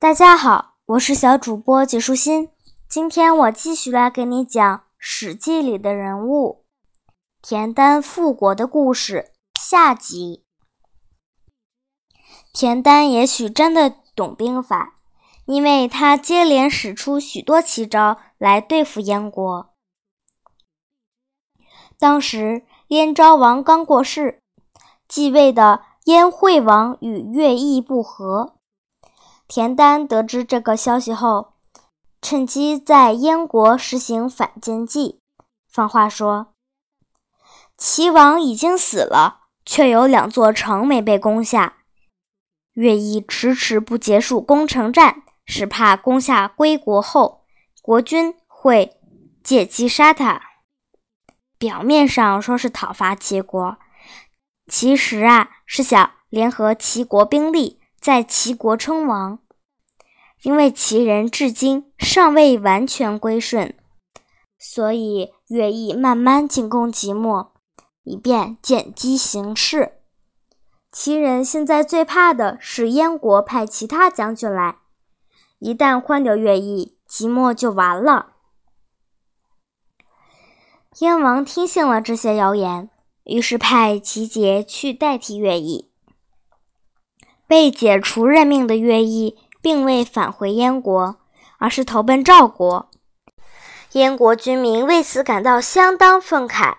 [0.00, 2.50] 大家好，我是小主播纪舒心。
[2.88, 6.64] 今天我继续来给你讲《史记》里的人物
[7.42, 10.44] 田丹复国的故事下集。
[12.52, 15.00] 田丹也许真的懂兵法，
[15.46, 19.74] 因为他接连使出许多奇招来对付燕国。
[21.98, 24.44] 当时燕昭王刚过世，
[25.08, 28.54] 继位的燕惠王与乐毅不和。
[29.48, 31.54] 田丹得知这个消息后，
[32.20, 35.22] 趁机在燕国实行反间计，
[35.66, 36.52] 放话说
[37.78, 41.78] ：“齐王已经死了，却有两座城没被攻下。
[42.74, 47.46] 乐毅迟迟不结束攻城战，是怕攻下归国后，
[47.80, 48.98] 国君会
[49.42, 50.42] 借机杀他。
[51.56, 53.78] 表面上说是讨伐齐国，
[54.70, 59.40] 其实啊是想联合齐国兵力。”在齐国称王，
[60.42, 63.74] 因为齐人至今尚未完全归顺，
[64.58, 67.52] 所以乐毅慢慢进攻即墨，
[68.04, 69.94] 以便见机行事。
[70.90, 74.78] 齐人现在最怕的是燕国派其他将军来，
[75.58, 78.34] 一旦换掉乐毅，即墨就完了。
[81.00, 82.88] 燕王听信了这些谣言，
[83.24, 85.87] 于是派齐杰去代替乐毅。
[87.48, 91.16] 被解除任命的乐毅，并未返回燕国，
[91.58, 92.90] 而是投奔赵国。
[93.92, 96.74] 燕国军民为此感到相当愤慨。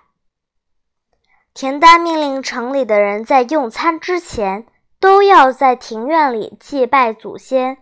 [1.55, 4.67] 田丹命令城里的人在用餐之前，
[4.99, 7.79] 都要在庭院里祭拜祖先。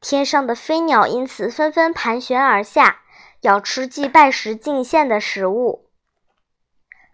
[0.00, 3.02] 天上的飞鸟因此纷纷盘旋而下，
[3.42, 5.86] 要吃祭拜时进献的食物。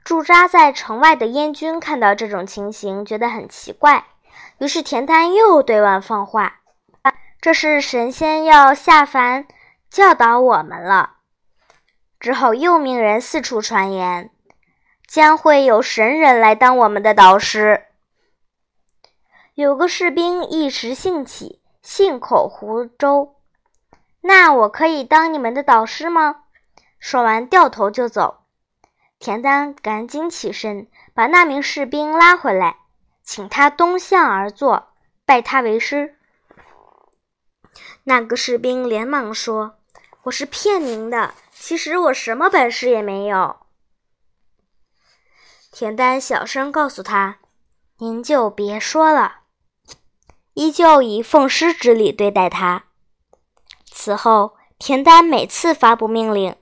[0.02, 4.06] 驻扎在城外的燕军看到这种情形，觉得很奇怪。
[4.58, 6.60] 于是田丹又对外放话
[7.40, 9.46] ：“这是神仙要下凡
[9.90, 11.16] 教导我们了。”
[12.18, 14.30] 之后又命人四处传言，
[15.06, 17.84] 将会有神人来当我们的导师。
[19.54, 23.34] 有个士兵一时兴起，信口胡诌
[24.22, 26.44] ：“那我可以当你们的导师吗？”
[26.98, 28.44] 说完掉头就走。
[29.18, 32.76] 田丹赶紧起身，把那名士兵拉回来。
[33.26, 34.94] 请他东向而坐，
[35.24, 36.16] 拜他为师。
[38.04, 39.80] 那个士兵连忙说
[40.22, 43.56] ：“我是骗您的，其实我什么本事也没有。”
[45.72, 47.38] 田丹小声告诉他
[47.98, 49.40] ：“您就别说了。”
[50.54, 52.84] 依旧以奉师之礼对待他。
[53.90, 56.54] 此后，田丹每次发布命令，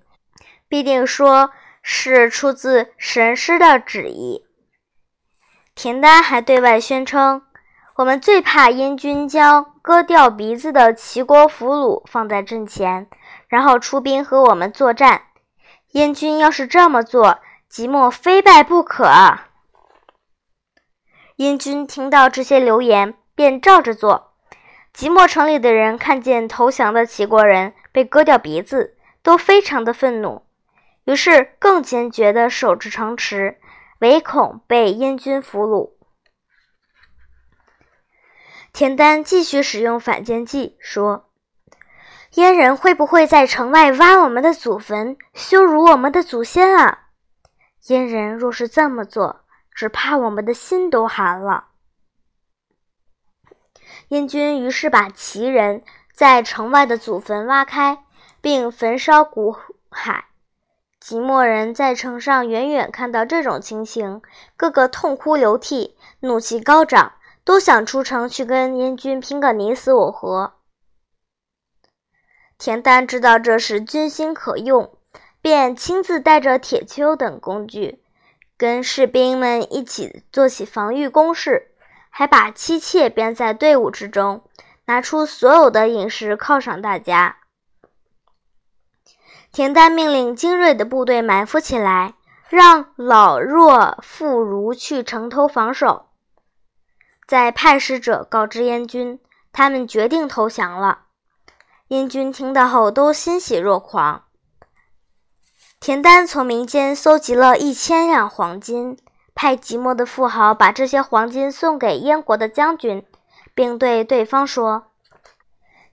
[0.67, 4.47] 必定说是出自神师的旨意。
[5.75, 7.43] 田丹还对外宣称
[7.97, 13.09] ：“我们最怕燕军将割掉鼻子的齐国俘虏放在阵前，
[13.49, 15.23] 然后出兵和我们作战。
[15.93, 19.09] 燕军要是这么做，即墨非败不可。”
[21.37, 24.33] 燕军听到这些流言，便照着做。
[24.93, 30.43] 即墨城里的人看见投降的齐国人被割掉鼻子，都非常的愤怒，
[31.05, 33.59] 于是更坚决地守着城池。
[34.05, 35.93] 唯恐被燕军俘虏，
[38.71, 41.31] 田丹继续使用反间计，说
[42.37, 47.07] ：“燕人会不会在城外挖我们的祖坟，羞辱我们的祖先啊？
[47.87, 51.69] 燕人若是这么做，只怕我们的心都寒了。”
[54.09, 55.83] 燕军于是把齐人
[56.13, 58.05] 在城外的祖坟挖开，
[58.43, 59.57] 并焚烧骨
[59.89, 60.25] 骸。
[61.05, 64.23] 即墨人在城上远远看到这种情形，
[64.57, 67.13] 个个痛哭流涕，怒气高涨，
[67.45, 70.55] 都想出城去跟燕军拼个你死我活。
[72.57, 74.97] 田丹知道这时军心可用，
[75.43, 78.03] 便亲自带着铁锹等工具，
[78.57, 81.69] 跟士兵们一起做起防御工事，
[82.09, 84.43] 还把妻妾编在队伍之中，
[84.87, 87.41] 拿出所有的饮食犒赏大家。
[89.55, 92.15] 田丹命令精锐的部队埋伏起来，
[92.49, 96.07] 让老弱妇孺去城头防守。
[97.29, 99.21] 再派使者告知燕军，
[99.53, 101.03] 他们决定投降了。
[101.87, 104.25] 燕军听到后都欣喜若狂。
[105.79, 108.99] 田丹从民间搜集了一千两黄金，
[109.37, 113.07] 派即墨的富豪把这些黄金送给燕国的将军，
[113.55, 114.87] 并对对方说：“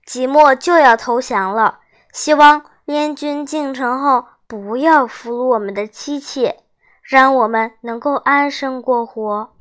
[0.04, 1.82] 即墨就要投降了，
[2.12, 6.64] 希望。”燕军进城后，不要俘虏我们的妻妾，
[7.02, 9.56] 让我们能够安生过活。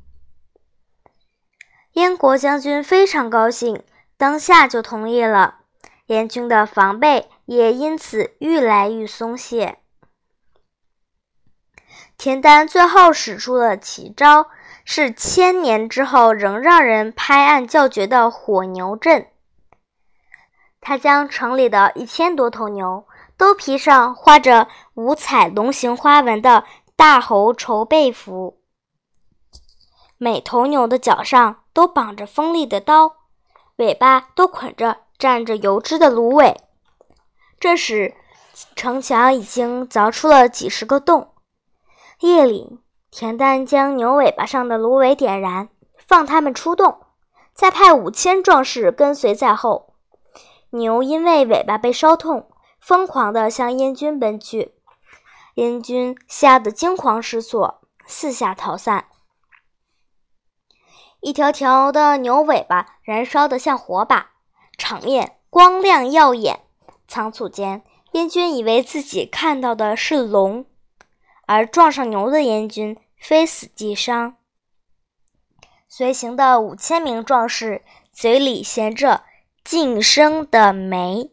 [1.93, 3.83] 燕国将军非常高兴，
[4.17, 5.59] 当下就同意了。
[6.07, 9.77] 燕军的防备也因此愈来愈松懈。
[12.17, 14.47] 田丹最后使出了奇招，
[14.83, 19.27] 是千年之后仍让人拍案叫绝的火牛阵。
[20.79, 23.05] 他将城里的一千多头牛
[23.41, 26.63] 都披上画着五彩龙形花纹的
[26.95, 28.61] 大猴绸被服，
[30.19, 33.15] 每头牛的脚上都绑着锋利的刀，
[33.77, 34.97] 尾巴都捆着。
[35.17, 36.61] 蘸着油脂的芦苇。
[37.59, 38.13] 这时，
[38.75, 41.33] 城墙已经凿出了几十个洞。
[42.19, 42.79] 夜里，
[43.09, 46.99] 田丹将牛尾巴上的芦苇点燃，放它们出洞，
[47.53, 49.95] 再派五千壮士跟随在后。
[50.71, 52.47] 牛因为尾巴被烧痛，
[52.81, 54.73] 疯狂地向燕军奔去。
[55.55, 59.05] 燕军吓得惊慌失措，四下逃散。
[61.19, 64.31] 一条条的牛尾巴燃烧得像火把。
[64.77, 66.61] 场面光亮耀眼，
[67.07, 67.83] 仓促间，
[68.13, 70.65] 燕军以为自己看到的是龙，
[71.45, 74.37] 而撞上牛的燕军非死即伤。
[75.87, 79.23] 随行的五千名壮士嘴里衔着
[79.63, 81.30] 晋升的梅，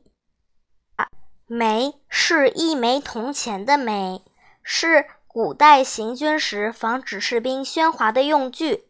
[1.51, 4.23] 枚是一枚铜钱的枚，
[4.63, 8.85] 是古代行军时防止士兵喧哗的用具，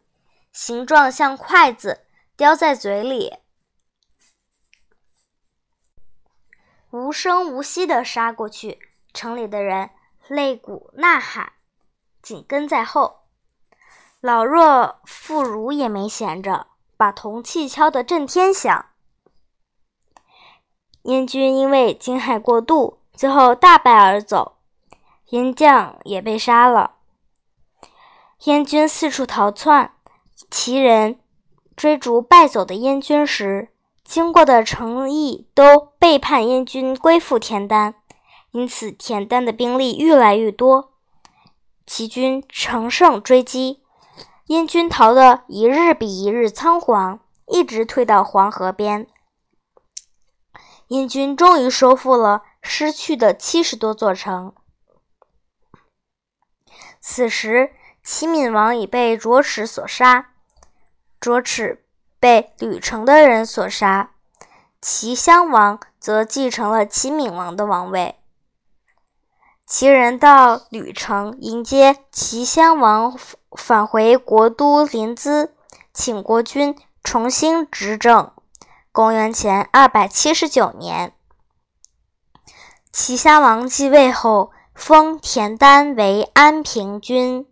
[0.52, 2.00] 形状像筷子，
[2.36, 3.36] 叼在嘴里。
[6.90, 8.80] 无声无息地杀过去，
[9.14, 9.90] 城里的人
[10.28, 11.52] 擂鼓呐喊，
[12.20, 13.20] 紧跟在后。
[14.20, 16.66] 老弱妇孺也没闲着，
[16.96, 18.86] 把铜器敲得震天响。
[21.02, 24.56] 燕军因为惊骇过度，最后大败而走，
[25.30, 26.92] 燕将也被杀了。
[28.44, 29.92] 燕军四处逃窜，
[30.50, 31.18] 齐人
[31.74, 33.70] 追逐败走的燕军时。
[34.04, 37.94] 经过的城邑都背叛燕军，归附田丹，
[38.52, 40.92] 因此田丹的兵力越来越多。
[41.86, 43.82] 齐军乘胜追击，
[44.46, 49.06] 燕军逃得一日比一日仓皇，一直退到黄河边。
[50.88, 54.54] 燕军终于收复了失去的七十多座城。
[57.00, 60.32] 此时，齐闵王已被卓齿所杀，
[61.18, 61.84] 卓齿。
[62.20, 64.10] 被吕城的人所杀，
[64.80, 68.16] 齐襄王则继承了齐闵王的王位。
[69.64, 73.16] 齐人到吕城迎接齐襄王
[73.52, 75.50] 返回国都临淄，
[75.94, 78.32] 请国君重新执政。
[78.98, 81.12] 公元前二百七十九年，
[82.90, 87.46] 齐襄王继位后，封田丹为安平君。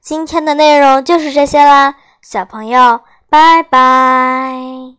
[0.00, 4.97] 今天的内容就是这些啦，小朋友，拜拜。